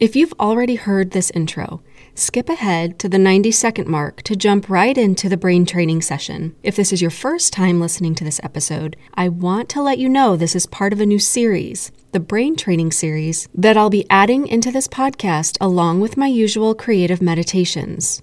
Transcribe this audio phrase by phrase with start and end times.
[0.00, 1.82] If you've already heard this intro,
[2.14, 6.56] skip ahead to the 90 second mark to jump right into the brain training session.
[6.62, 10.08] If this is your first time listening to this episode, I want to let you
[10.08, 14.06] know this is part of a new series, the brain training series, that I'll be
[14.08, 18.22] adding into this podcast along with my usual creative meditations.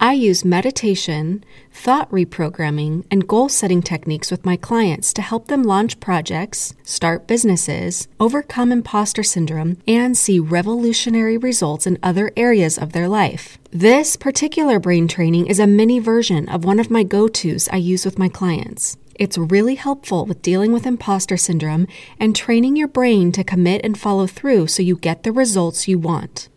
[0.00, 5.64] I use meditation, thought reprogramming, and goal setting techniques with my clients to help them
[5.64, 12.92] launch projects, start businesses, overcome imposter syndrome, and see revolutionary results in other areas of
[12.92, 13.58] their life.
[13.72, 17.78] This particular brain training is a mini version of one of my go tos I
[17.78, 18.96] use with my clients.
[19.16, 21.88] It's really helpful with dealing with imposter syndrome
[22.20, 25.98] and training your brain to commit and follow through so you get the results you
[25.98, 26.48] want.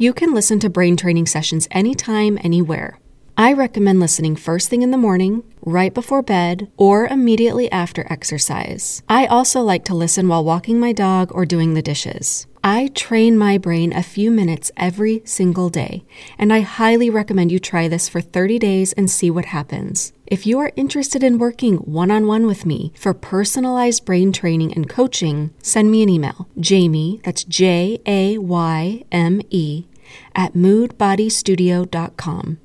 [0.00, 2.98] You can listen to brain training sessions anytime, anywhere.
[3.36, 9.02] I recommend listening first thing in the morning, right before bed, or immediately after exercise.
[9.10, 12.46] I also like to listen while walking my dog or doing the dishes.
[12.64, 16.04] I train my brain a few minutes every single day,
[16.38, 20.14] and I highly recommend you try this for 30 days and see what happens.
[20.26, 24.72] If you are interested in working one on one with me for personalized brain training
[24.72, 26.48] and coaching, send me an email.
[26.58, 29.86] Jayme, that's J A Y M E,
[30.34, 32.58] at moodbodystudio.com.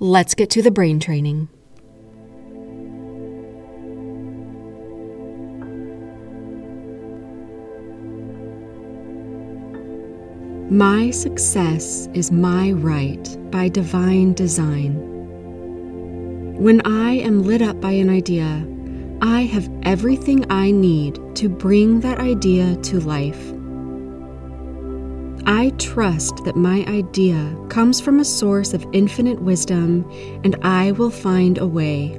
[0.00, 1.48] Let's get to the brain training.
[10.70, 15.08] My success is my right by divine design.
[16.58, 18.66] When I am lit up by an idea,
[19.22, 23.57] I have everything I need to bring that idea to life.
[25.48, 30.04] I trust that my idea comes from a source of infinite wisdom
[30.44, 32.18] and I will find a way.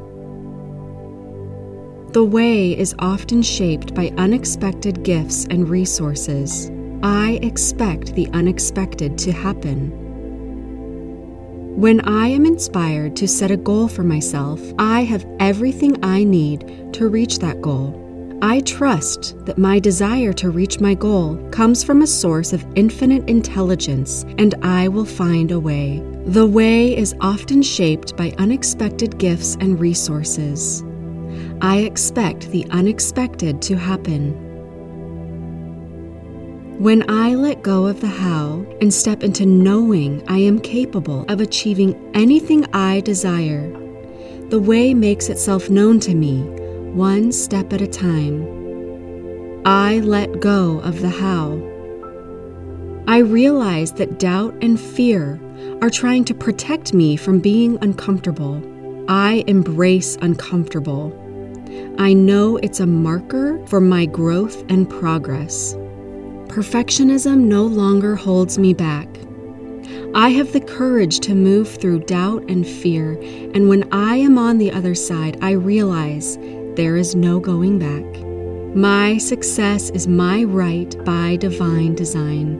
[2.13, 6.71] The way is often shaped by unexpected gifts and resources.
[7.03, 9.91] I expect the unexpected to happen.
[11.79, 16.93] When I am inspired to set a goal for myself, I have everything I need
[16.93, 18.08] to reach that goal.
[18.41, 23.29] I trust that my desire to reach my goal comes from a source of infinite
[23.29, 26.01] intelligence, and I will find a way.
[26.25, 30.85] The way is often shaped by unexpected gifts and resources.
[31.61, 34.31] I expect the unexpected to happen.
[36.79, 41.41] When I let go of the how and step into knowing I am capable of
[41.41, 43.69] achieving anything I desire,
[44.47, 46.49] the way makes itself known to me
[46.95, 48.43] one step at a time.
[49.65, 51.61] I let go of the how.
[53.07, 55.39] I realize that doubt and fear
[55.81, 58.63] are trying to protect me from being uncomfortable.
[59.07, 61.15] I embrace uncomfortable.
[61.97, 65.75] I know it's a marker for my growth and progress.
[66.47, 69.07] Perfectionism no longer holds me back.
[70.15, 73.13] I have the courage to move through doubt and fear,
[73.53, 76.37] and when I am on the other side, I realize
[76.79, 78.23] there is no going back.
[78.73, 82.55] My success is my right by divine design.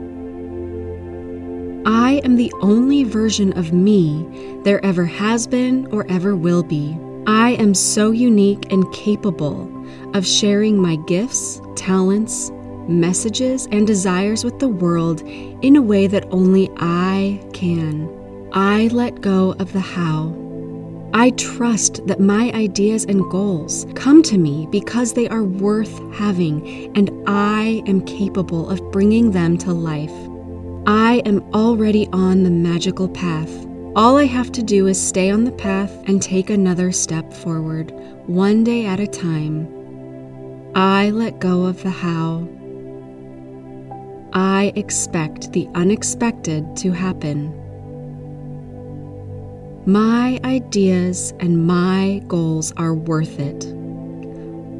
[1.85, 4.27] I am the only version of me
[4.65, 6.99] there ever has been or ever will be.
[7.27, 9.71] I am so unique and capable
[10.13, 12.51] of sharing my gifts, talents,
[12.89, 18.09] messages, and desires with the world in a way that only I can.
[18.51, 20.48] I let go of the how
[21.13, 26.95] I trust that my ideas and goals come to me because they are worth having
[26.95, 30.13] and I am capable of bringing them to life.
[30.85, 33.49] I am already on the magical path.
[33.95, 37.91] All I have to do is stay on the path and take another step forward,
[38.27, 39.67] one day at a time.
[40.75, 42.47] I let go of the how.
[44.31, 47.58] I expect the unexpected to happen.
[49.85, 53.65] My ideas and my goals are worth it.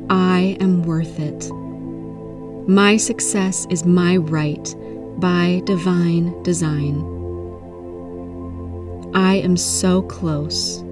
[0.10, 1.50] I am worth it.
[2.68, 4.76] My success is my right
[5.18, 7.02] by divine design.
[9.16, 10.84] I am so close.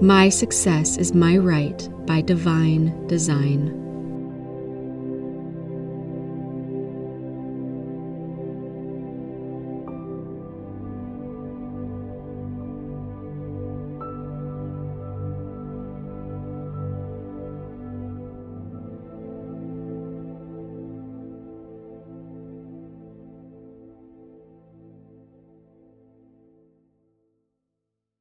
[0.00, 3.84] My success is my right by divine design.